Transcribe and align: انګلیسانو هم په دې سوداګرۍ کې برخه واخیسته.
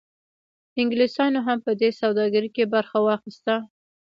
انګلیسانو 0.79 1.39
هم 1.47 1.57
په 1.65 1.71
دې 1.81 1.89
سوداګرۍ 2.01 2.49
کې 2.55 2.71
برخه 2.73 2.97
واخیسته. 3.01 3.55